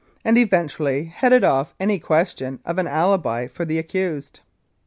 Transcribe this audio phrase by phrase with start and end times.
[0.25, 4.39] and effectually headed off any question of an alibi for the accused.